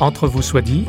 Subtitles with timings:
[0.00, 0.86] Entre vous soit dit.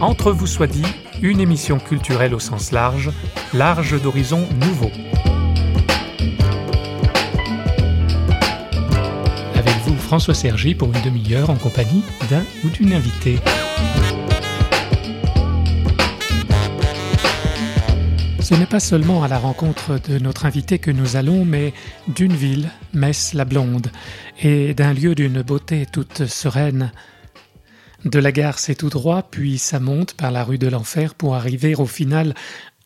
[0.00, 0.86] Entre vous soit dit,
[1.20, 3.10] une émission culturelle au sens large,
[3.52, 4.92] large d'horizons nouveaux.
[9.56, 13.40] Avec vous, François Sergi, pour une demi-heure en compagnie d'un ou d'une invitée.
[18.48, 21.74] Ce n'est pas seulement à la rencontre de notre invité que nous allons, mais
[22.06, 23.88] d'une ville, Metz-la-Blonde,
[24.40, 26.90] et d'un lieu d'une beauté toute sereine.
[28.06, 31.34] De la gare, c'est tout droit, puis ça monte par la rue de l'Enfer pour
[31.34, 32.34] arriver au final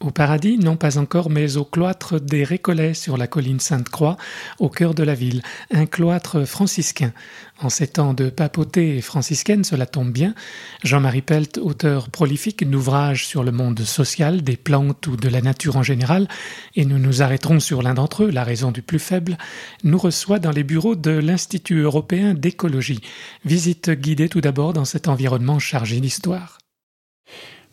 [0.03, 4.17] au paradis, non pas encore, mais au cloître des Récollets sur la colline Sainte-Croix,
[4.59, 7.13] au cœur de la ville, un cloître franciscain.
[7.61, 10.35] En ces temps de papauté franciscaine, cela tombe bien.
[10.83, 15.77] Jean-Marie Pelt, auteur prolifique d'ouvrages sur le monde social, des plantes ou de la nature
[15.77, 16.27] en général,
[16.75, 19.39] et nous nous arrêterons sur l'un d'entre eux, la raison du plus faible,
[19.85, 23.01] nous reçoit dans les bureaux de l'Institut européen d'écologie.
[23.45, 26.59] Visite guidée tout d'abord dans cet environnement chargé d'histoire.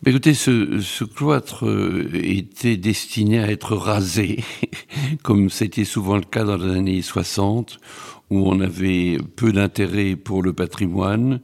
[0.06, 4.42] Écoutez, ce, cloître euh, était destiné à être rasé,
[5.22, 7.78] comme c'était souvent le cas dans les années 60,
[8.30, 11.42] où on avait peu d'intérêt pour le patrimoine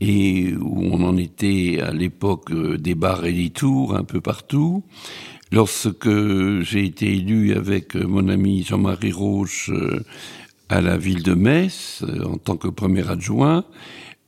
[0.00, 4.22] et où on en était à l'époque euh, des bars et des tours un peu
[4.22, 4.82] partout.
[5.50, 6.08] Lorsque
[6.62, 10.02] j'ai été élu avec mon ami Jean-Marie Roche euh,
[10.70, 13.66] à la ville de Metz en tant que premier adjoint,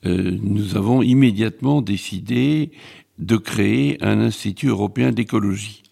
[0.07, 2.73] nous avons immédiatement décidé
[3.19, 5.83] de créer un institut européen d'écologie.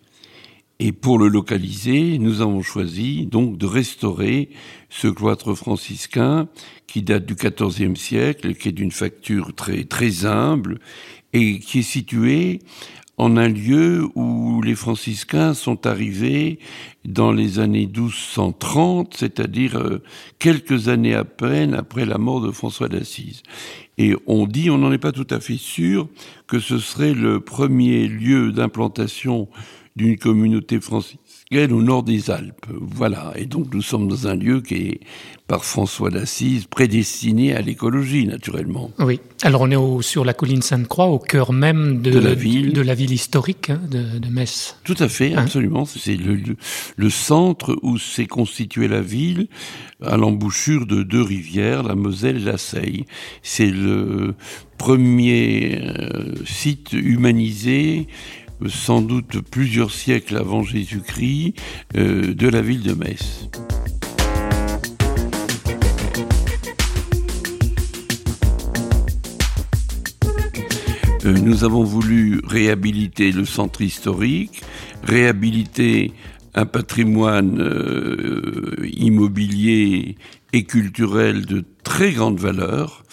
[0.85, 4.49] Et pour le localiser, nous avons choisi donc de restaurer
[4.91, 6.49] ce cloître franciscain
[6.89, 10.81] qui date du XIVe siècle, qui est d'une facture très très humble
[11.33, 12.59] et qui est situé
[13.17, 16.59] en un lieu où les franciscains sont arrivés
[17.05, 20.03] dans les années 1230, c'est-à-dire euh,
[20.39, 23.43] quelques années à peine après la mort de François d'Assise.
[24.03, 26.09] Et on dit, on n'en est pas tout à fait sûr,
[26.49, 29.47] que ce serait le premier lieu d'implantation
[29.95, 31.22] d'une communauté franciscaine
[31.53, 32.67] au nord des Alpes.
[32.71, 33.33] Voilà.
[33.37, 35.01] Et donc nous sommes dans un lieu qui est,
[35.47, 38.91] par François d'Assise, prédestiné à l'écologie, naturellement.
[38.99, 39.21] Oui.
[39.43, 42.95] Alors on est sur la colline Sainte-Croix, au cœur même de, la ville, de la
[42.95, 44.77] ville historique hein, de, Metz.
[44.85, 45.43] Tout à fait, hein?
[45.43, 45.85] absolument.
[45.85, 46.39] C'est le,
[46.97, 49.49] le, centre où s'est constituée la ville,
[50.03, 53.05] à l'embouchure de deux rivières, la Moselle et la Seille.
[53.43, 54.35] C'est le
[54.79, 58.09] premier euh, site humanisé
[58.69, 61.55] sans doute plusieurs siècles avant Jésus-Christ,
[61.97, 63.49] euh, de la ville de Metz.
[71.25, 74.63] Euh, nous avons voulu réhabiliter le centre historique,
[75.03, 76.13] réhabiliter
[76.55, 80.17] un patrimoine euh, immobilier
[80.53, 83.05] et culturel de très grande valeur,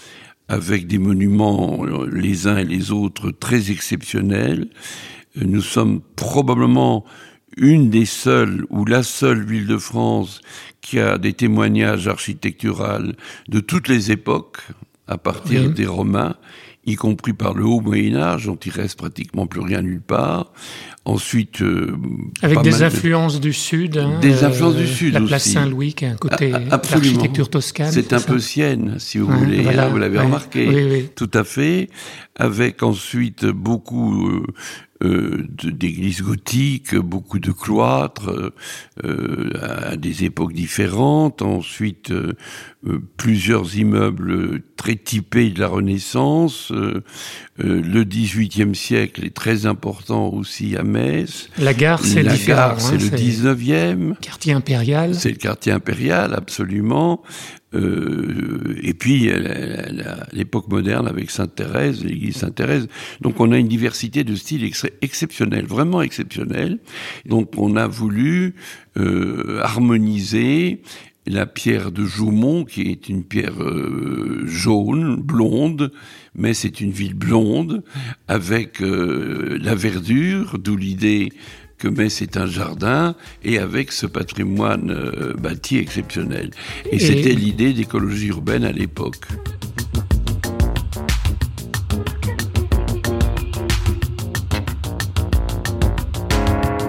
[0.48, 4.68] avec des monuments les uns et les autres très exceptionnels,
[5.36, 7.06] nous sommes probablement
[7.58, 10.42] une des seules ou la seule ville de France
[10.82, 13.14] qui a des témoignages architecturaux
[13.48, 14.60] de toutes les époques,
[15.08, 16.36] à partir des Romains,
[16.86, 20.54] y compris par le haut Moyen Âge, dont il reste pratiquement plus rien nulle part.
[21.06, 21.98] Ensuite, euh,
[22.42, 26.06] avec des influences du sud, hein, des influences du euh, sud, la place Saint-Louis qui
[26.06, 27.92] a un côté architecture toscane.
[27.92, 29.68] C'est un peu sienne, si vous voulez.
[29.68, 31.10] Hein, vous l'avez remarqué, oui, oui.
[31.16, 31.90] tout à fait.
[32.36, 34.44] Avec ensuite beaucoup
[35.04, 38.54] euh, euh, d'églises gothiques, beaucoup de cloîtres
[39.06, 41.42] euh, à des époques différentes.
[41.42, 42.36] Ensuite, euh,
[43.18, 46.72] plusieurs immeubles très typés de la Renaissance.
[46.72, 51.50] le XVIIIe siècle est très important aussi à Metz.
[51.58, 54.20] La gare, c'est la gare, c'est le XIXe.
[54.22, 55.16] Quartier impérial.
[55.16, 57.22] C'est le quartier impérial, absolument.
[57.76, 59.30] Euh, et puis
[60.34, 62.88] l'époque moderne avec Sainte Thérèse, l'église Sainte Thérèse.
[63.22, 64.70] Donc on a une diversité de styles
[65.02, 66.80] exceptionnelle, vraiment exceptionnelle.
[67.26, 68.56] Donc on a voulu
[68.98, 70.82] euh, harmoniser
[71.28, 75.92] la pierre de Joumont, qui est une pierre euh, jaune, blonde,
[76.34, 77.84] mais c'est une ville blonde,
[78.28, 81.30] avec la verdure, d'où l'idée
[81.80, 86.52] que Metz est un jardin et avec ce patrimoine euh, bâti exceptionnel.
[86.92, 89.26] Et, c'était l'idée d'écologie urbaine à l'époque.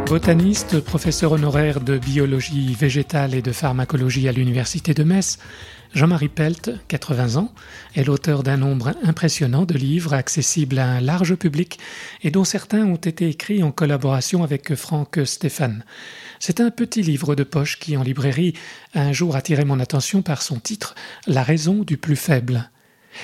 [0.06, 5.38] Botaniste, professeur honoraire de biologie végétale et de pharmacologie à l'Université de Metz,
[5.92, 7.52] Jean-Marie Pelt, 80 ans,
[7.96, 11.80] est l'auteur d'un nombre impressionnant de livres accessibles à un large public
[12.22, 15.84] et dont certains ont été écrits en collaboration avec Franck Stéphane.
[16.38, 18.54] C'est un petit livre de poche qui, en librairie,
[18.94, 20.94] a un jour attiré mon attention par son titre
[21.26, 22.70] La raison du plus faible.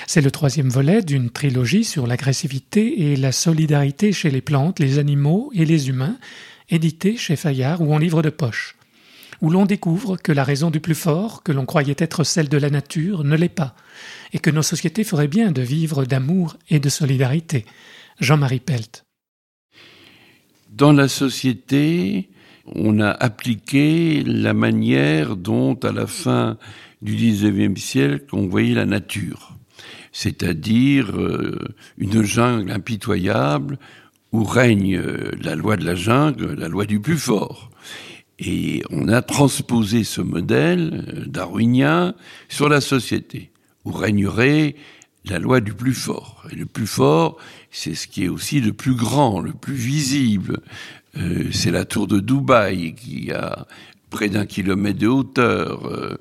[0.05, 4.99] C'est le troisième volet d'une trilogie sur l'agressivité et la solidarité chez les plantes, les
[4.99, 6.17] animaux et les humains,
[6.69, 8.76] édité chez Fayard ou en livre de poche
[9.41, 12.57] où l'on découvre que la raison du plus fort, que l'on croyait être celle de
[12.57, 13.75] la nature, ne l'est pas,
[14.33, 17.65] et que nos sociétés feraient bien de vivre d'amour et de solidarité.
[18.19, 19.05] Jean-Marie Pelt.
[20.69, 22.29] Dans la société,
[22.75, 26.57] on a appliqué la manière dont, à la fin
[27.01, 29.57] du XIXe siècle, on voyait la nature,
[30.11, 33.77] c'est-à-dire euh, une jungle impitoyable
[34.31, 37.69] où règne euh, la loi de la jungle, la loi du plus fort.
[38.39, 42.13] Et on a transposé ce modèle euh, darwinien
[42.49, 43.51] sur la société,
[43.83, 44.75] où régnerait
[45.25, 46.45] la loi du plus fort.
[46.51, 47.37] Et le plus fort,
[47.71, 50.59] c'est ce qui est aussi le plus grand, le plus visible.
[51.17, 53.65] Euh, c'est la tour de Dubaï qui a
[54.09, 55.87] près d'un kilomètre de hauteur.
[55.87, 56.17] Euh,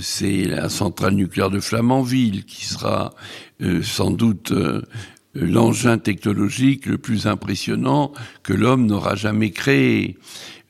[0.00, 3.14] c'est la centrale nucléaire de Flamanville qui sera
[3.82, 4.52] sans doute
[5.34, 8.12] l'engin technologique le plus impressionnant
[8.42, 10.18] que l'homme n'aura jamais créé.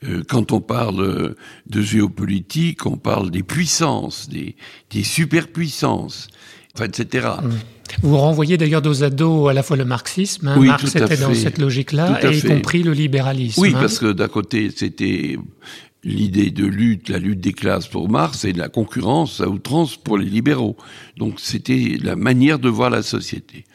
[0.05, 1.35] Euh, quand on parle
[1.67, 4.55] de géopolitique, on parle des puissances, des,
[4.91, 6.29] des superpuissances,
[6.81, 7.27] etc.
[7.41, 7.49] Mmh.
[8.03, 11.33] Vous renvoyez d'ailleurs dos à dos à la fois le marxisme, hein, Marx était dans
[11.33, 13.59] cette logique-là, et y compris le libéralisme.
[13.59, 13.79] Oui, hein.
[13.79, 15.37] parce que d'un côté, c'était
[16.03, 19.97] l'idée de lutte, la lutte des classes pour Marx, et de la concurrence à outrance
[19.97, 20.77] pour les libéraux.
[21.17, 23.65] Donc c'était la manière de voir la société.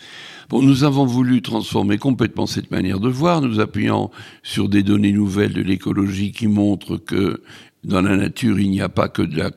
[0.50, 4.10] Bon, nous avons voulu transformer complètement cette manière de voir, nous appuyant
[4.42, 7.42] sur des données nouvelles de l'écologie qui montrent que
[7.82, 9.50] dans la nature, il n'y a pas que de la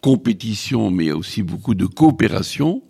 [0.00, 2.82] compétition, mais il y a aussi beaucoup de coopération.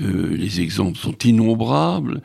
[0.00, 2.22] Euh, les exemples sont innombrables.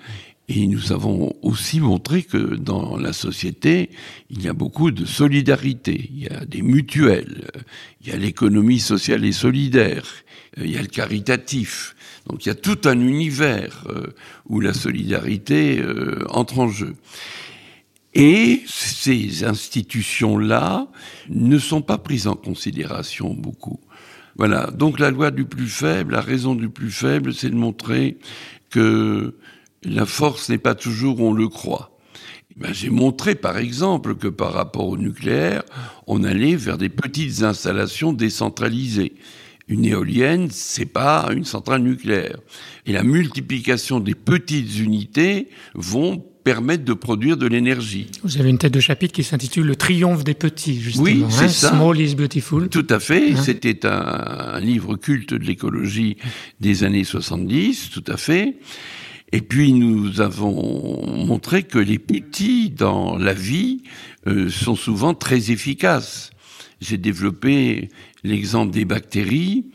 [0.49, 3.89] Et nous avons aussi montré que dans la société,
[4.29, 7.49] il y a beaucoup de solidarité, il y a des mutuelles,
[8.01, 10.03] il y a l'économie sociale et solidaire,
[10.57, 11.92] il y a le caritatif.
[12.27, 14.07] Donc il y a tout un univers euh,
[14.47, 16.95] où la solidarité euh, entre en jeu.
[18.13, 20.87] Et ces institutions-là
[21.29, 23.79] ne sont pas prises en considération beaucoup.
[24.35, 24.71] Voilà.
[24.71, 28.17] Donc la loi du plus faible, la raison du plus faible, c'est de montrer
[28.69, 29.35] que
[29.83, 31.97] la force n'est pas toujours on le croit.
[32.55, 35.63] Ben, J'ai montré par exemple que par rapport au nucléaire,
[36.05, 39.13] on allait vers des petites installations décentralisées.
[39.67, 42.37] Une éolienne, c'est pas une centrale nucléaire.
[42.85, 48.07] Et la multiplication des petites unités vont permettre de produire de l'énergie.
[48.23, 51.05] Vous avez une tête de chapitre qui s'intitule Le triomphe des petits, justement.
[51.05, 51.69] Oui, c'est hein, ça.
[51.69, 52.67] Small is beautiful.
[52.67, 53.31] Tout à fait.
[53.31, 53.41] Hein.
[53.41, 56.17] C'était un, un, livre culte de l'écologie
[56.59, 58.57] des années 70, tout à fait.
[59.33, 63.81] Et puis nous avons montré que les petits dans la vie
[64.27, 66.29] euh, sont souvent très efficaces.
[66.83, 67.89] J'ai développé
[68.25, 69.65] l'exemple des bactéries,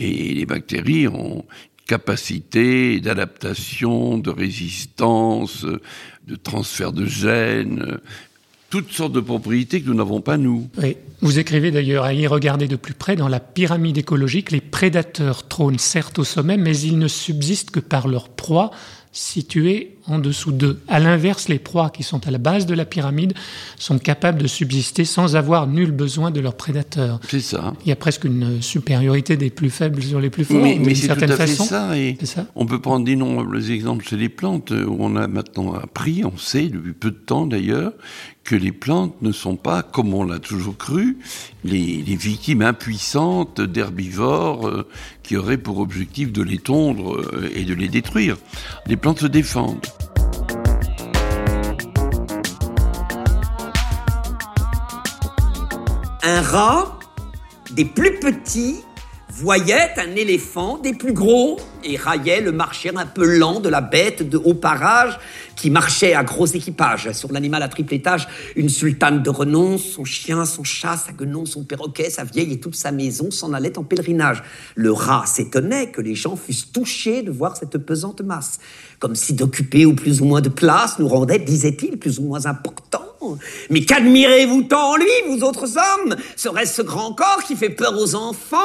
[0.00, 1.44] et les bactéries ont
[1.86, 5.64] capacité d'adaptation, de résistance,
[6.26, 7.98] de transfert de gènes,
[8.68, 10.68] toutes sortes de propriétés que nous n'avons pas nous.
[11.20, 15.46] Vous écrivez d'ailleurs à y regarder de plus près, dans la pyramide écologique, les prédateurs
[15.46, 18.72] trônent certes au sommet, mais ils ne subsistent que par leur proie,
[19.12, 20.80] situés en dessous d'eux.
[20.88, 23.34] À l'inverse, les proies qui sont à la base de la pyramide
[23.78, 27.20] sont capables de subsister sans avoir nul besoin de leurs prédateurs.
[27.28, 27.74] C'est ça.
[27.84, 30.62] Il y a presque une supériorité des plus faibles sur les plus forts.
[30.62, 31.64] Mais, mais c'est tout à façon.
[31.64, 32.46] fait ça, et ça.
[32.54, 36.68] On peut prendre d'innombrables exemples chez les plantes où on a maintenant appris, on sait
[36.68, 37.92] depuis peu de temps d'ailleurs,
[38.46, 41.18] que les plantes ne sont pas, comme on l'a toujours cru,
[41.64, 44.88] les, les victimes impuissantes d'herbivores euh,
[45.24, 48.36] qui auraient pour objectif de les tondre euh, et de les détruire.
[48.86, 49.84] Les plantes se défendent.
[56.28, 56.98] Un rat,
[57.70, 58.80] des plus petits,
[59.30, 63.80] voyait un éléphant des plus gros et raillait le marcher un peu lent de la
[63.80, 65.20] bête de haut parage
[65.54, 67.12] qui marchait à gros équipage.
[67.12, 71.46] Sur l'animal à triple étage, une sultane de renom, son chien, son chat, sa guenon,
[71.46, 74.42] son perroquet, sa vieille et toute sa maison s'en allaient en pèlerinage.
[74.74, 78.58] Le rat s'étonnait que les gens fussent touchés de voir cette pesante masse.
[78.98, 82.46] Comme si d'occuper ou plus ou moins de place nous rendait, disait-il, plus ou moins
[82.46, 83.04] important
[83.70, 86.16] mais qu'admirez-vous tant en lui, vous autres hommes?
[86.36, 88.56] Serait-ce ce grand corps qui fait peur aux enfants?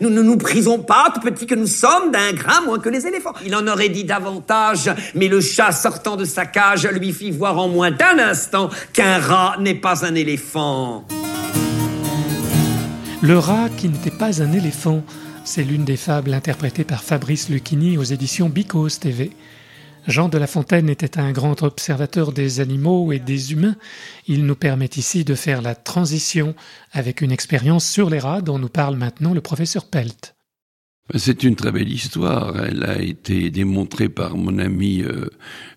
[0.00, 3.06] Nous ne nous prisons pas, tout petits que nous sommes, d'un grain moins que les
[3.06, 3.34] éléphants.
[3.44, 7.58] Il en aurait dit davantage, mais le chat sortant de sa cage lui fit voir
[7.58, 11.04] en moins d'un instant qu'un rat n'est pas un éléphant.
[13.22, 15.02] Le rat qui n'était pas un éléphant
[15.46, 19.30] c'est l'une des fables interprétées par Fabrice Lucchini aux éditions Bicos TV.
[20.06, 23.74] Jean de La Fontaine était un grand observateur des animaux et des humains.
[24.28, 26.54] Il nous permet ici de faire la transition
[26.92, 30.36] avec une expérience sur les rats dont nous parle maintenant le professeur Pelt.
[31.14, 32.64] C'est une très belle histoire.
[32.64, 35.28] Elle a été démontrée par mon ami euh,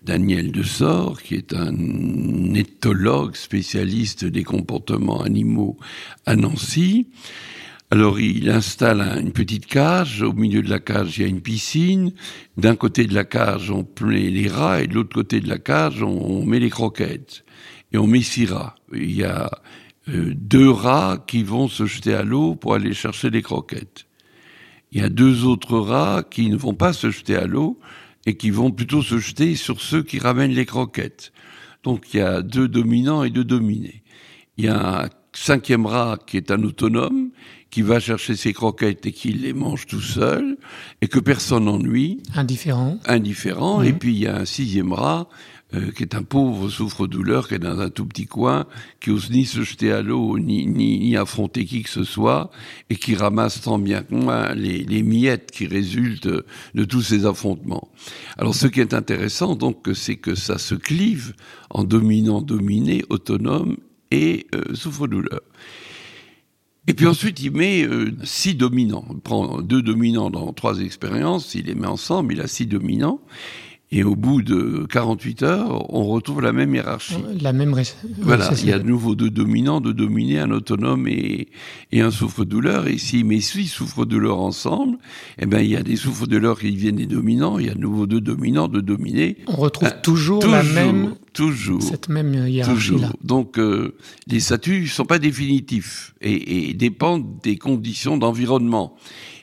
[0.04, 5.76] Daniel Dessort, qui est un éthologue spécialiste des comportements animaux
[6.26, 7.08] à Nancy.
[7.92, 11.40] Alors il installe une petite cage, au milieu de la cage il y a une
[11.40, 12.12] piscine,
[12.56, 15.58] d'un côté de la cage on met les rats et de l'autre côté de la
[15.58, 17.44] cage on, met les croquettes.
[17.92, 18.76] Et on met six rats.
[18.92, 19.50] Il y a
[20.08, 24.06] euh, deux rats qui vont se jeter à l'eau pour aller chercher les croquettes.
[24.92, 27.80] Il y a deux autres rats qui ne vont pas se jeter à l'eau
[28.24, 31.32] et qui vont plutôt se jeter sur ceux qui ramènent les croquettes.
[31.82, 34.04] Donc il y a deux dominants et deux dominés.
[34.58, 37.30] Il y a cinquième rat qui est un autonome,
[37.70, 40.58] qui va chercher ses croquettes et qui les mange tout seul,
[41.00, 42.22] et que personne n'ennuie.
[42.34, 42.98] Indifférent.
[43.06, 43.82] Indifférent.
[43.82, 45.28] Et puis il y a un sixième rat
[45.72, 48.66] euh, qui est un pauvre souffre-douleur, qui est dans un tout petit coin,
[48.98, 52.50] qui ose ni se jeter à l'eau, ni, ni, affronter qui que ce soit,
[52.88, 56.26] et qui ramasse tant bien que moi les, les miettes qui résultent
[56.74, 57.88] de tous ces affrontements.
[58.36, 61.34] Alors ce qui est intéressant, donc, c'est que ça se clive
[61.70, 63.76] en dominant-dominé, autonome
[64.10, 65.40] et euh, souffre-douleur.
[66.86, 69.04] Et puis ensuite, il met euh, six dominants.
[69.10, 73.20] Il prend deux dominants dans trois expériences, il les met ensemble, il a six dominants.
[73.92, 77.16] Et au bout de 48 heures, on retrouve la même hiérarchie.
[77.40, 77.74] La même.
[78.20, 81.48] Voilà, il y a de nouveau deux dominants, deux dominés, un autonome et,
[81.90, 82.86] et un souffre-douleur.
[82.86, 84.96] Et s'il met six souffre-douleur ensemble,
[85.40, 87.58] eh ben il y a des souffre-douleur qui viennent des dominants.
[87.58, 89.38] Il y a de nouveau deux dominants, deux dominés.
[89.48, 91.16] On retrouve euh, toujours, la même.
[91.32, 91.82] Toujours.
[91.82, 93.12] Cette même hiérarchie là.
[93.22, 98.96] Donc euh, les statuts sont pas définitifs et, et dépendent des conditions d'environnement.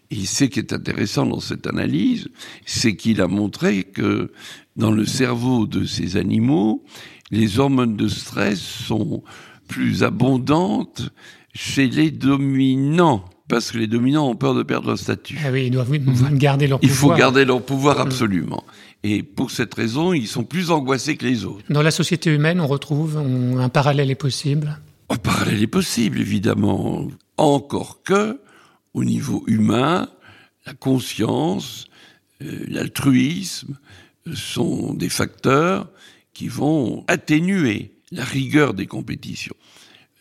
[0.10, 2.30] Et ce qui est intéressant dans cette analyse,
[2.66, 4.32] c'est qu'il a montré que
[4.76, 6.84] dans le cerveau de ces animaux,
[7.32, 9.24] les hormones de stress sont
[9.68, 11.10] plus abondantes
[11.54, 13.26] chez les dominants.
[13.50, 15.38] Parce que les dominants ont peur de perdre leur statut.
[15.46, 15.90] Ah oui, ils doivent
[16.34, 16.94] garder leur pouvoir.
[16.94, 18.64] Il faut garder leur pouvoir absolument.
[19.04, 21.64] Et pour cette raison, ils sont plus angoissés que les autres.
[21.70, 24.80] Dans la société humaine, on retrouve un parallèle est possible.
[25.10, 27.08] Un parallèle est possible, évidemment.
[27.38, 28.42] Encore que
[28.94, 30.10] au niveau humain,
[30.66, 31.88] la conscience,
[32.42, 33.78] euh, l'altruisme
[34.34, 35.90] sont des facteurs
[36.34, 39.56] qui vont atténuer la rigueur des compétitions.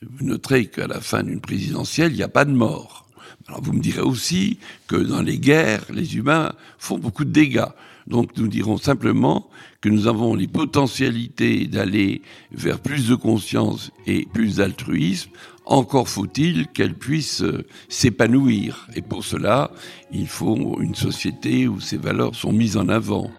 [0.03, 3.09] Vous noterez qu'à la fin d'une présidentielle, il n'y a pas de mort.
[3.49, 7.71] Alors vous me direz aussi que dans les guerres, les humains font beaucoup de dégâts.
[8.07, 14.27] Donc nous dirons simplement que nous avons les potentialités d'aller vers plus de conscience et
[14.33, 15.31] plus d'altruisme.
[15.67, 18.87] Encore faut-il qu'elle puisse euh, s'épanouir.
[18.95, 19.73] Et pour cela,
[20.13, 23.31] il faut une société où ces valeurs sont mises en avant.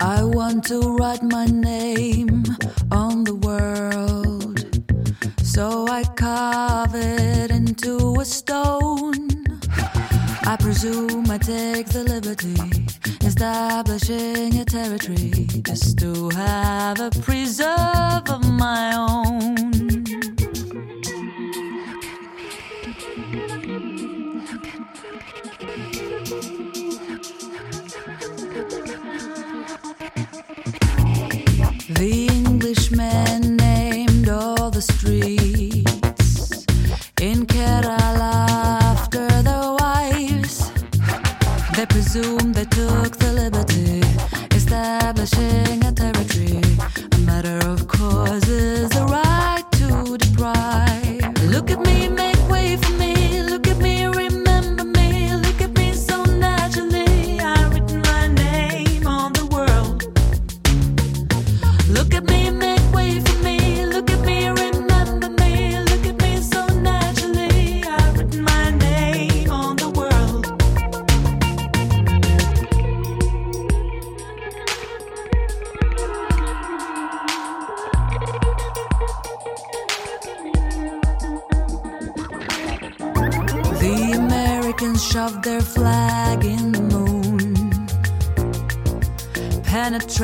[0.00, 2.44] I want to write my name
[2.92, 4.64] on the world.
[5.42, 9.28] So I carve it into a stone.
[10.46, 12.54] I presume I take the liberty
[13.26, 19.83] establishing a territory just to have a preserve of my own.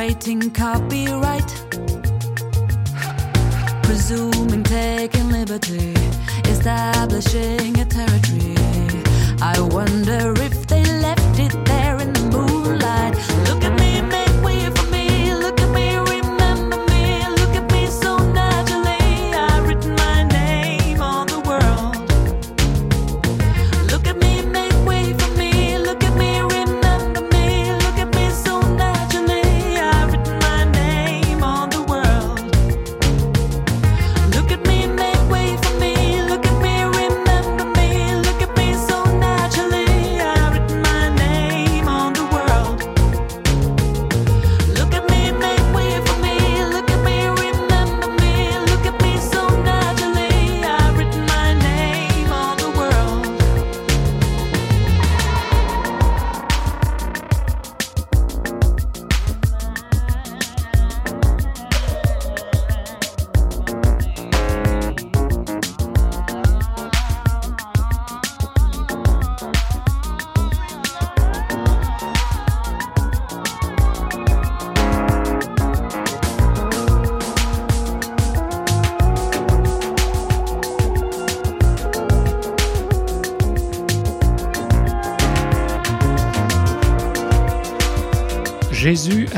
[0.00, 1.47] Penetrating copyright,
[3.83, 5.92] presuming taking liberty,
[6.47, 7.70] establishing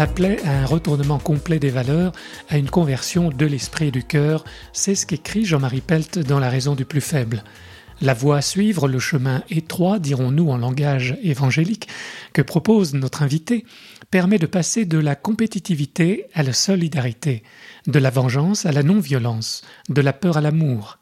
[0.02, 2.10] appelait à un retournement complet des valeurs,
[2.48, 4.44] à une conversion de l'esprit et du cœur.
[4.72, 7.44] C'est ce qu'écrit Jean-Marie Pelt dans La raison du plus faible.
[8.00, 11.86] La voie à suivre, le chemin étroit, dirons-nous en langage évangélique,
[12.32, 13.64] que propose notre invité,
[14.10, 17.44] permet de passer de la compétitivité à la solidarité,
[17.86, 20.98] de la vengeance à la non-violence, de la peur à l'amour.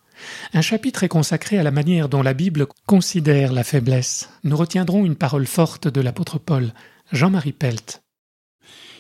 [0.52, 4.28] Un chapitre est consacré à la manière dont la Bible considère la faiblesse.
[4.44, 6.74] Nous retiendrons une parole forte de l'apôtre Paul,
[7.12, 8.02] Jean-Marie Pelt.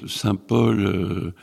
[0.06, 1.34] Saint Paul euh,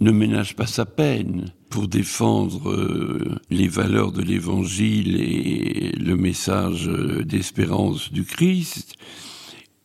[0.00, 6.88] ne ménage pas sa peine pour défendre euh, les valeurs de l'Évangile et le message
[6.88, 8.94] euh, d'espérance du Christ.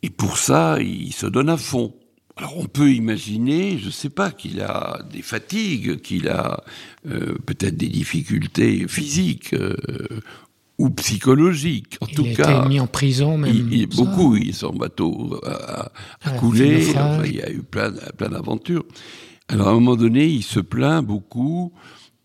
[0.01, 1.93] Et pour ça, il se donne à fond.
[2.35, 6.63] Alors on peut imaginer, je ne sais pas, qu'il a des fatigues, qu'il a
[7.03, 9.53] peut-être des difficultés physiques
[10.77, 11.97] ou psychologiques.
[12.01, 13.53] En il tout a cas, été mis en prison même.
[13.53, 15.91] il, il, beaucoup, il, son bateau a,
[16.23, 18.83] a coulé, enfin, il y a eu plein, plein d'aventures.
[19.47, 21.73] Alors à un moment donné, il se plaint beaucoup,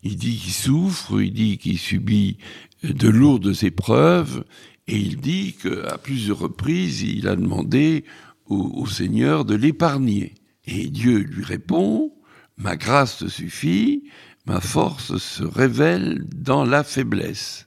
[0.02, 2.38] il dit qu'il souffre, il dit qu'il subit
[2.82, 4.44] de lourdes épreuves,
[4.86, 8.04] et il dit qu'à plusieurs reprises, il a demandé
[8.46, 10.34] au, au Seigneur de l'épargner.
[10.66, 12.12] Et Dieu lui répond,
[12.56, 14.04] ma grâce te suffit,
[14.46, 17.66] ma force se révèle dans la faiblesse.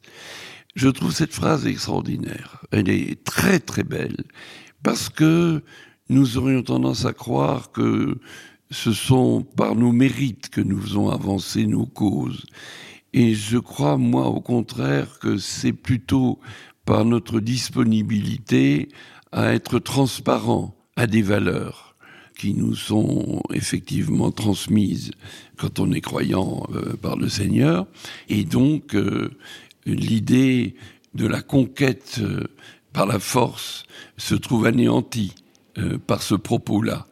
[0.75, 2.63] Je trouve cette phrase extraordinaire.
[2.71, 4.17] Elle est très très belle,
[4.83, 5.63] parce que
[6.09, 8.19] nous aurions tendance à croire que
[8.69, 12.45] ce sont par nos mérites que nous faisons avancer nos causes.
[13.13, 16.39] Et je crois, moi, au contraire, que c'est plutôt
[16.85, 18.87] par notre disponibilité
[19.31, 21.95] à être transparent à des valeurs
[22.37, 25.11] qui nous sont effectivement transmises
[25.57, 27.85] quand on est croyant euh, par le Seigneur.
[28.29, 29.29] Et donc, euh,
[29.85, 30.75] l'idée
[31.13, 32.47] de la conquête euh,
[32.93, 33.83] par la force
[34.17, 35.33] se trouve anéantie
[35.77, 37.07] euh, par ce propos-là.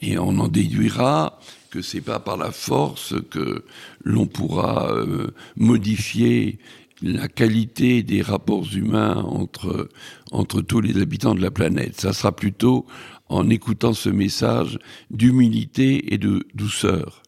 [0.00, 1.38] Et on en déduira
[1.70, 3.64] que c'est pas par la force que
[4.04, 6.58] l'on pourra euh, modifier
[7.02, 9.88] la qualité des rapports humains entre,
[10.30, 12.00] entre tous les habitants de la planète.
[12.00, 12.86] Ça sera plutôt
[13.28, 14.78] en écoutant ce message
[15.10, 17.22] d'humilité et de douceur.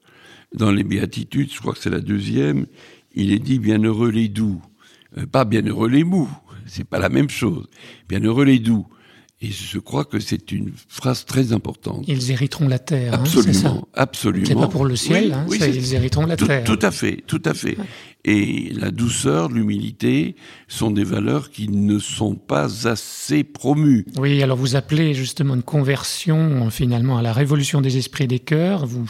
[0.55, 2.67] Dans les béatitudes, je crois que c'est la deuxième,
[3.15, 4.61] il est dit bienheureux les doux,
[5.31, 6.31] pas bienheureux les mous,
[6.67, 7.67] c'est pas la même chose.
[8.09, 8.87] Bienheureux les doux.
[9.41, 12.05] Et je crois que c'est une phrase très importante.
[12.07, 13.13] Ils hériteront la terre.
[13.13, 14.47] Absolument, hein, absolument.
[14.47, 16.65] C'est pas pour le ciel, oui, hein, oui, ils hériteront la tout, terre.
[16.65, 17.77] Tout à fait, tout à fait.
[18.25, 24.07] Et la douceur, l'humilité sont des valeurs qui ne sont pas assez promues.
[24.17, 28.39] Oui, alors vous appelez justement une conversion finalement à la révolution des esprits et des
[28.39, 28.87] cœurs.
[28.87, 29.05] Vous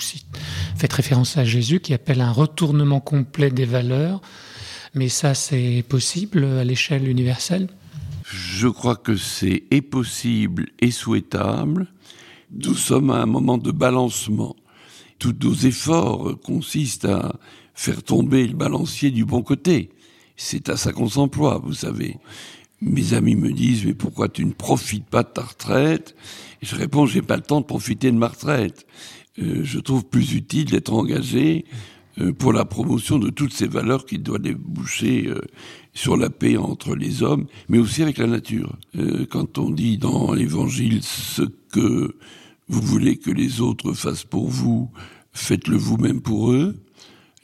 [0.76, 4.20] faites référence à Jésus qui appelle un retournement complet des valeurs.
[4.94, 7.68] Mais ça, c'est possible à l'échelle universelle?
[8.24, 11.88] Je crois que c'est possible et souhaitable.
[12.52, 14.56] Nous sommes à un moment de balancement.
[15.18, 17.34] Tous nos efforts consistent à
[17.74, 19.90] faire tomber le balancier du bon côté.
[20.36, 22.16] C'est à ça qu'on s'emploie, vous savez.
[22.80, 26.14] Mes amis me disent, mais pourquoi tu ne profites pas de ta retraite?
[26.62, 28.86] Et je réponds, j'ai pas le temps de profiter de ma retraite.
[29.38, 31.64] Euh, je trouve plus utile d'être engagé
[32.38, 35.40] pour la promotion de toutes ces valeurs qui doivent déboucher euh,
[35.94, 38.76] sur la paix entre les hommes, mais aussi avec la nature.
[38.96, 42.16] Euh, quand on dit dans l'Évangile ce que
[42.68, 44.90] vous voulez que les autres fassent pour vous,
[45.32, 46.76] faites-le vous-même pour eux.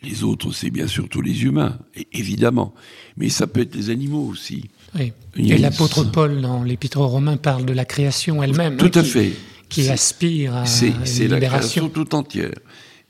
[0.03, 1.79] Les autres, c'est bien sûr tous les humains,
[2.13, 2.73] évidemment,
[3.19, 4.71] mais ça peut être les animaux aussi.
[4.99, 5.13] Oui.
[5.37, 8.79] Et l'apôtre Paul, dans l'Épître aux Romains, parle de la création elle-même.
[8.79, 9.33] Tout hein, à qui, fait.
[9.69, 12.55] Qui aspire à C'est une la création tout entière.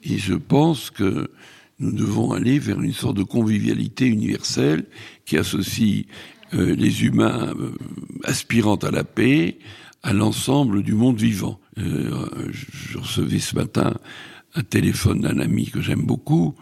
[0.02, 1.30] Et je pense que
[1.78, 4.84] nous devons aller vers une sorte de convivialité universelle
[5.24, 6.04] qui associe
[6.54, 7.72] euh, les humains euh,
[8.24, 9.58] aspirant à la paix
[10.02, 11.58] à l'ensemble du monde vivant.
[11.78, 13.94] Euh, je recevais ce matin
[14.54, 16.54] un téléphone d'un ami que j'aime beaucoup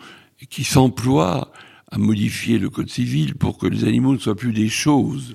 [0.50, 1.52] qui s'emploie
[1.90, 5.34] à modifier le code civil pour que les animaux ne soient plus des choses.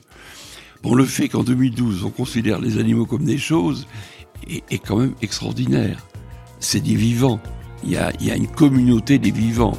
[0.82, 3.88] Bon, le fait qu'en 2012 on considère les animaux comme des choses
[4.48, 6.06] est, est quand même extraordinaire.
[6.60, 7.42] C'est des vivants.
[7.86, 9.78] Il y, a, il y a une communauté des vivants.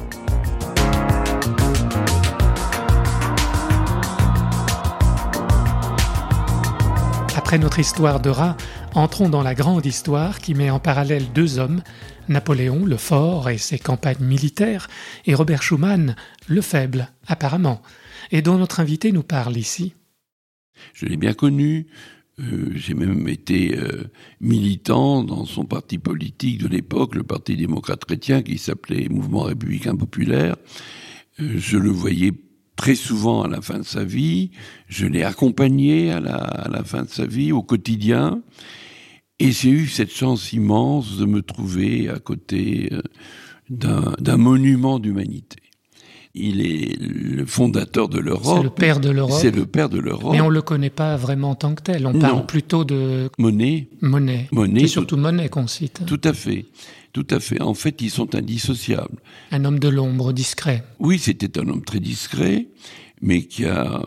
[7.35, 8.57] Après notre histoire de rat,
[8.93, 11.81] entrons dans la grande histoire qui met en parallèle deux hommes,
[12.29, 14.87] Napoléon le fort et ses campagnes militaires,
[15.25, 16.15] et Robert Schumann
[16.47, 17.81] le faible, apparemment,
[18.31, 19.95] et dont notre invité nous parle ici.
[20.93, 21.87] Je l'ai bien connu,
[22.39, 24.03] euh, j'ai même été euh,
[24.41, 29.95] militant dans son parti politique de l'époque, le Parti démocrate chrétien, qui s'appelait Mouvement républicain
[29.95, 30.57] populaire.
[31.39, 32.33] Euh, je le voyais
[32.75, 34.51] très souvent à la fin de sa vie.
[34.87, 38.41] Je l'ai accompagné à la, à la, fin de sa vie, au quotidien.
[39.39, 42.89] Et j'ai eu cette chance immense de me trouver à côté
[43.69, 45.57] d'un monument d'humanité.
[46.37, 48.57] Il est le fondateur de l'Europe.
[48.57, 49.39] C'est le père de l'Europe.
[49.41, 50.33] C'est le père de l'Europe.
[50.33, 52.05] Mais on le connaît pas vraiment en tant que tel.
[52.05, 53.87] On parle plutôt de Monet.
[54.01, 54.47] Monet.
[54.51, 54.81] Monet.
[54.81, 56.01] C'est surtout Monet qu'on cite.
[56.05, 56.65] Tout à fait.
[57.13, 57.61] Tout à fait.
[57.61, 59.17] En fait, ils sont indissociables.
[59.51, 60.83] Un homme de l'ombre, discret.
[60.99, 62.67] Oui, c'était un homme très discret,
[63.21, 64.01] mais qui a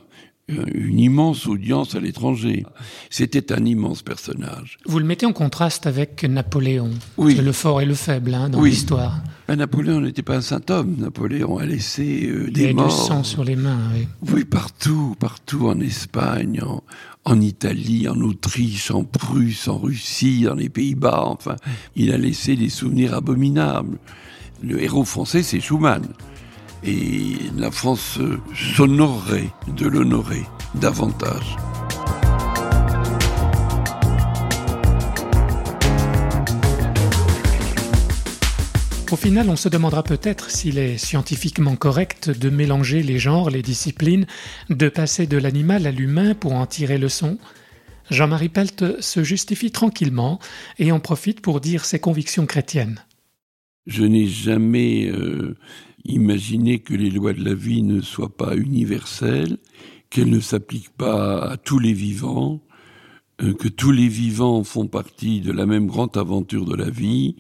[0.50, 2.66] euh, une immense audience à l'étranger.
[3.08, 4.76] C'était un immense personnage.
[4.84, 6.90] Vous le mettez en contraste avec Napoléon.
[7.16, 7.36] Oui.
[7.36, 8.70] le fort et le faible hein, dans Oui.
[8.70, 9.22] l'histoire.
[9.48, 10.96] Ben, Napoléon n'était pas un saint homme.
[10.98, 12.90] Napoléon a laissé euh, Il y des a du morts.
[13.06, 13.78] sang sur les mains.
[13.94, 14.06] Oui.
[14.30, 16.82] Oui, partout, partout, en Espagne, en,
[17.24, 21.56] en Italie, en Autriche, en Prusse, en Russie, dans les Pays-Bas, enfin,
[21.96, 23.98] il a laissé des souvenirs abominables.
[24.62, 26.06] Le héros français, c'est Schumann.
[26.84, 30.42] Et la France euh, s'honorerait de l'honorer
[30.74, 31.56] davantage.
[39.11, 43.62] Au final, on se demandera peut-être s'il est scientifiquement correct de mélanger les genres, les
[43.62, 44.27] disciplines,
[44.68, 47.38] de passer de l'animal à l'humain pour en tirer leçon.
[48.11, 50.38] Jean-Marie Pelt se justifie tranquillement
[50.79, 53.03] et en profite pour dire ses convictions chrétiennes.
[53.87, 55.57] Je n'ai jamais euh,
[56.05, 59.57] imaginé que les lois de la vie ne soient pas universelles,
[60.11, 62.61] qu'elles ne s'appliquent pas à tous les vivants,
[63.40, 67.37] euh, que tous les vivants font partie de la même grande aventure de la vie,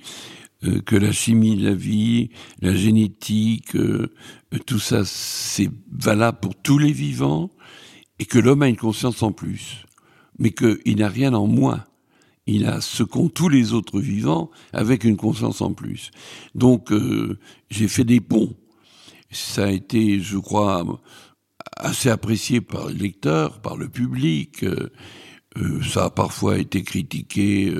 [0.64, 4.12] euh, que la chimie de la vie, la génétique, euh,
[4.54, 7.50] euh, tout ça c'est valable pour tous les vivants,
[8.18, 9.84] et que l'homme a une conscience en plus,
[10.38, 11.84] mais qu'il n'a rien en moins
[12.48, 16.10] il a ce qu'ont tous les autres vivants avec une conscience en plus.
[16.54, 17.38] Donc euh,
[17.70, 18.54] j'ai fait des ponts.
[19.30, 20.82] Ça a été, je crois,
[21.76, 24.64] assez apprécié par les lecteurs, par le public.
[24.64, 24.90] Euh,
[25.82, 27.74] ça a parfois été critiqué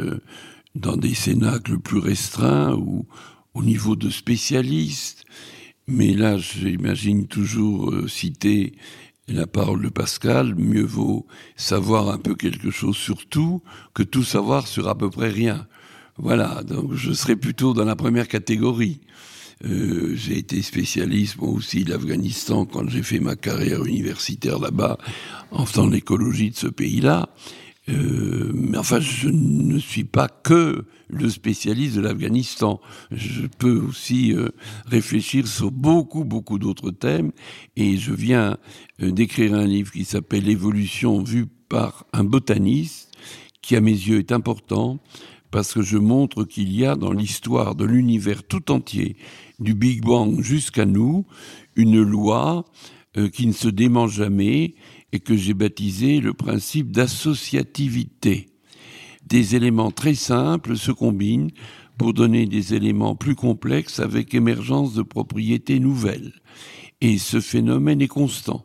[0.74, 3.07] dans des cénacles plus restreints ou
[3.54, 5.24] au niveau de spécialistes.
[5.87, 8.74] Mais là, j'imagine toujours euh, citer
[9.28, 11.26] la parole de Pascal, mieux vaut
[11.57, 13.62] savoir un peu quelque chose sur tout
[13.94, 15.66] que tout savoir sur à peu près rien.
[16.16, 19.00] Voilà, donc je serais plutôt dans la première catégorie.
[19.64, 24.98] Euh, j'ai été spécialiste moi aussi de l'Afghanistan quand j'ai fait ma carrière universitaire là-bas
[25.50, 27.28] en faisant l'écologie de ce pays-là.
[27.88, 32.81] Euh, mais enfin, je ne suis pas que le spécialiste de l'Afghanistan.
[33.11, 34.51] Je peux aussi euh,
[34.87, 37.33] réfléchir sur beaucoup, beaucoup d'autres thèmes.
[37.77, 38.59] Et je viens
[39.03, 43.12] euh, d'écrire un livre qui s'appelle L'évolution vue par un botaniste,
[43.62, 44.98] qui à mes yeux est important,
[45.51, 49.16] parce que je montre qu'il y a dans l'histoire de l'univers tout entier,
[49.59, 51.24] du Big Bang jusqu'à nous,
[51.74, 52.64] une loi
[53.16, 54.74] euh, qui ne se dément jamais
[55.12, 58.46] et que j'ai baptisé le principe d'associativité.
[59.26, 61.50] Des éléments très simples se combinent
[61.98, 66.32] pour donner des éléments plus complexes avec émergence de propriétés nouvelles.
[67.00, 68.64] Et ce phénomène est constant,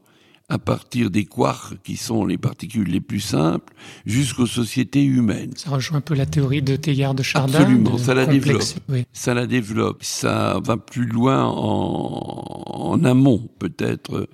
[0.49, 3.73] à partir des quarks, qui sont les particules les plus simples,
[4.05, 5.53] jusqu'aux sociétés humaines.
[5.55, 7.59] Ça rejoint un peu la théorie de Teilhard de Chardin.
[7.59, 8.63] Absolument, de ça la développe.
[8.89, 9.05] oui.
[9.13, 14.29] Ça la développe, ça va plus loin en, en amont peut-être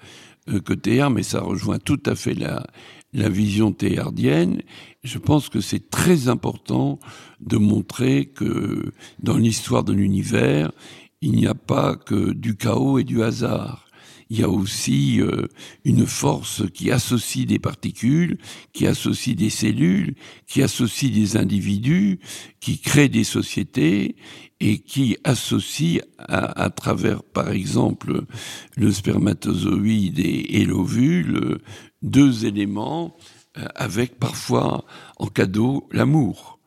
[0.57, 2.65] que Théard, mais ça rejoint tout à fait la,
[3.13, 4.61] la vision théardienne.
[5.03, 6.99] Je pense que c'est très important
[7.39, 10.71] de montrer que dans l'histoire de l'univers,
[11.21, 13.88] il n'y a pas que du chaos et du hasard.
[14.31, 15.47] Il y a aussi euh,
[15.85, 18.37] une force qui associe des particules,
[18.73, 20.13] qui associe des cellules,
[20.45, 22.19] qui associe des individus,
[22.59, 24.15] qui crée des sociétés
[24.59, 28.25] et qui associe à, travers, par exemple,
[28.77, 31.59] le spermatozoïde et, et l'ovule,
[32.03, 33.17] deux éléments
[33.57, 34.85] euh, avec parfois
[35.17, 36.59] en cadeau l'amour.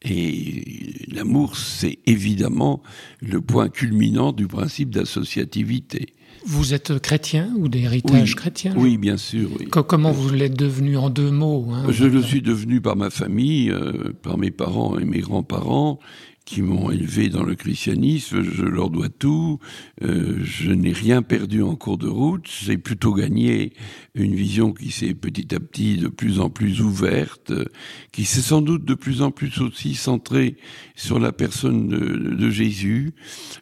[0.00, 2.82] Et l'amour, c'est évidemment
[3.20, 6.14] le point culminant du principe d'associativité.
[6.46, 8.34] Vous êtes chrétien ou d'héritage Oui.
[8.36, 9.48] chrétien Oui, bien sûr.
[9.58, 9.68] Oui.
[9.68, 13.70] Comment vous l'êtes devenu en deux mots hein Je le suis devenu par ma famille,
[13.70, 15.98] euh, par mes parents et mes grands-parents
[16.44, 18.42] qui m'ont élevé dans le christianisme.
[18.42, 19.60] Je leur dois tout.
[20.02, 22.48] Euh, je n'ai rien perdu en cours de route.
[22.64, 23.72] J'ai plutôt gagné
[24.16, 27.64] une vision qui s'est petit à petit de plus en plus ouverte, euh,
[28.10, 30.56] qui s'est sans doute de plus en plus aussi centrée
[30.96, 33.12] sur la personne de, de Jésus.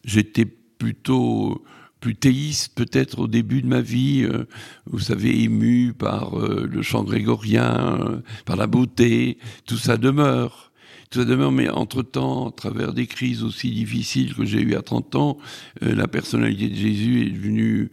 [0.05, 1.63] J'étais plutôt
[2.01, 4.47] plus théiste peut-être au début de ma vie, euh,
[4.87, 10.71] vous savez, ému par euh, le chant grégorien, euh, par la beauté, tout ça demeure.
[11.11, 14.83] Tout ça demeure, mais entre-temps, à travers des crises aussi difficiles que j'ai eues à
[14.83, 15.39] 30 ans,
[15.83, 17.91] euh, la personnalité de Jésus est devenue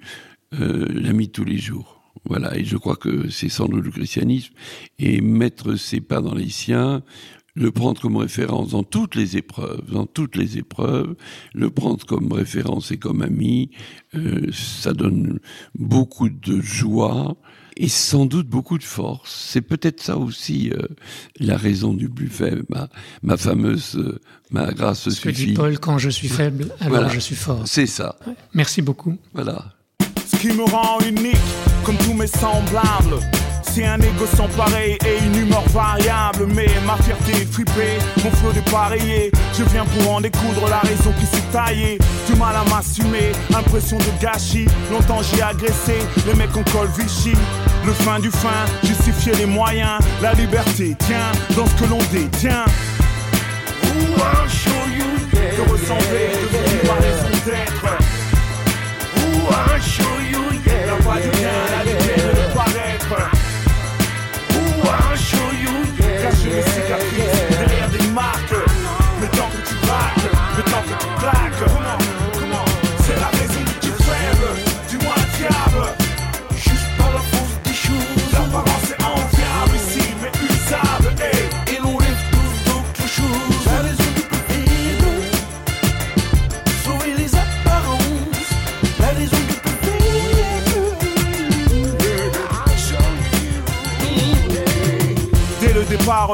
[0.54, 2.00] euh, l'ami de tous les jours.
[2.26, 4.54] Voilà, et je crois que c'est sans doute le christianisme.
[5.00, 7.02] Et mettre ses pas dans les siens,
[7.60, 11.15] le prendre comme référence dans toutes les épreuves, dans toutes les épreuves,
[11.54, 13.72] le prendre comme référence et comme ami,
[14.15, 15.39] euh, ça donne
[15.74, 17.36] beaucoup de joie
[17.76, 19.48] et sans doute beaucoup de force.
[19.52, 20.84] C'est peut-être ça aussi euh,
[21.39, 22.89] la raison du plus faible, ma,
[23.24, 24.20] ma fameuse, euh,
[24.52, 25.28] ma grâce Ce suffit.
[25.28, 27.10] que dit Paul, quand je suis faible, alors Voilà.
[27.10, 27.63] je suis fort.
[27.65, 28.34] C'est ça, Ouais.
[28.54, 29.17] Merci beaucoup.
[29.34, 29.74] voilà.
[30.28, 31.36] Ce qui me rend unique,
[31.84, 33.20] comme tous mes semblables.
[33.62, 36.48] C'est un égo sans pareil et une humeur variable.
[36.54, 39.32] Mais ma fierté est frippée, mon flot dépareillé.
[39.58, 41.98] Je viens pour en découdre la raison qui s'est taillée.
[42.28, 44.67] Du mal à m'assumer, impression de gâchis.
[44.91, 47.34] Longtemps j'ai agressé les mecs en col Vichy.
[47.86, 50.00] Le fin du fin, justifier les moyens.
[50.22, 52.65] La liberté, tiens, dans ce que l'on détient.
[54.48, 55.72] Show you, yeah.
[55.72, 56.30] Ressembler,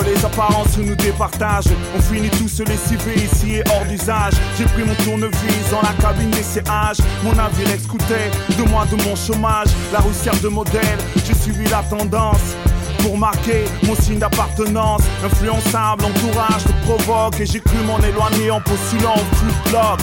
[0.05, 1.73] Les apparences nous départagent.
[1.97, 4.33] On finit tous se lessiver ici et hors d'usage.
[4.55, 6.99] J'ai pris mon tournevis dans la cabine des CH.
[7.23, 9.69] Mon navire excoutait de moi de mon chômage.
[9.91, 12.53] La sert de modèle, j'ai suivi la tendance.
[12.99, 18.62] Pour marquer mon signe d'appartenance, influençable, entourage te provoque et j'ai cru m'en éloigner en
[18.62, 19.99] postulant au flux bloc.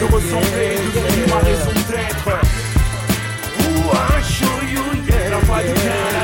[0.00, 2.40] De ressembler, devenir ma raison d'être.
[5.30, 6.19] La voix du bien,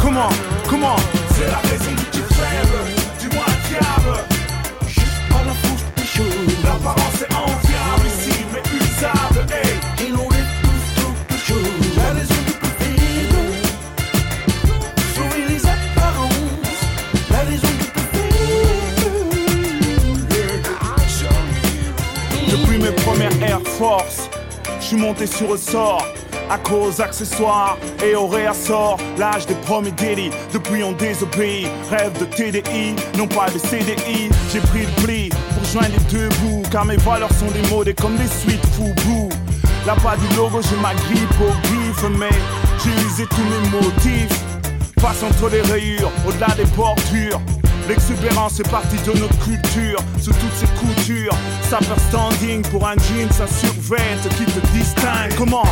[0.00, 0.28] Comment,
[0.68, 0.96] comment
[1.30, 2.78] C'est la raison que tu faible.
[3.18, 4.18] Dis-moi, diable.
[4.86, 6.62] Juste par la force des choses.
[6.64, 9.46] L'apparence est enviable ici, mais usable.
[9.52, 10.06] Hey.
[10.06, 11.96] Et l'on est tous d'autres choses.
[11.96, 13.42] La raison du plus faible.
[15.14, 16.80] Sauver les apparences.
[17.30, 18.48] La raison du plus faible.
[22.50, 24.30] Depuis mes premières Air Force,
[24.80, 26.04] je suis monté sur ressort.
[26.50, 30.30] À cause accessoires et au réassort, l'âge des premiers délits.
[30.52, 34.30] Depuis on désobéit, rêve de TDI, non pas de CDI.
[34.50, 38.16] J'ai pris le pli pour joindre les deux bouts, car mes valeurs sont démodées comme
[38.16, 39.28] des suites foubou.
[39.86, 42.30] Là pas du logo, j'ai ma grippe au griffe, mais
[42.82, 44.40] j'ai usé tous mes motifs.
[45.02, 47.40] Passe entre les rayures, au-delà des bordures.
[47.88, 51.34] L'exubérance est partie de notre culture, sous toutes ses coutures.
[51.62, 55.34] Sapper standing pour un jean, ça survête qui te distingue.
[55.38, 55.64] Comment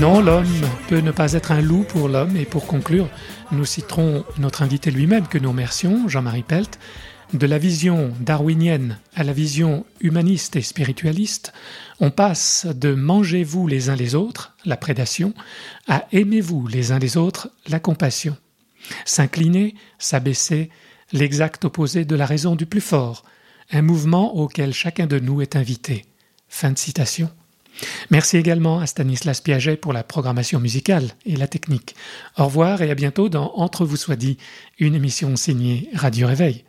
[0.00, 0.46] Non, l'homme
[0.88, 3.10] peut ne pas être un loup pour l'homme, et pour conclure,
[3.52, 6.78] nous citerons notre invité lui-même que nous remercions, Jean-Marie Pelt.
[7.34, 11.52] De la vision darwinienne à la vision humaniste et spiritualiste,
[12.00, 15.34] on passe de mangez-vous les uns les autres, la prédation,
[15.86, 18.38] à aimez-vous les uns les autres, la compassion.
[19.04, 20.70] S'incliner, s'abaisser,
[21.12, 23.24] l'exact opposé de la raison du plus fort,
[23.70, 26.04] un mouvement auquel chacun de nous est invité.
[26.48, 27.30] Fin de citation.
[28.10, 31.94] Merci également à Stanislas Piaget pour la programmation musicale et la technique.
[32.36, 34.38] Au revoir et à bientôt dans Entre vous soit dit,
[34.78, 36.64] une émission signée Radio Réveil.